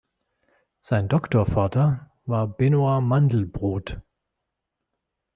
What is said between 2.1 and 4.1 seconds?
war Benoît Mandelbrot.